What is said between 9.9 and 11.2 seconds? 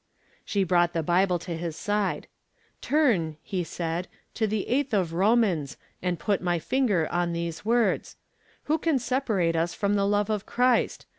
the love of Christ?